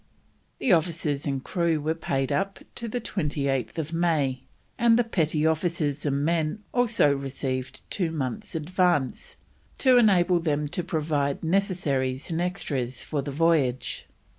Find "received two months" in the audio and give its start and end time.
7.15-8.55